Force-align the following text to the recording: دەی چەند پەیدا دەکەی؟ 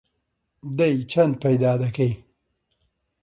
دەی 0.77 0.95
چەند 1.11 1.33
پەیدا 1.43 1.73
دەکەی؟ 1.83 2.13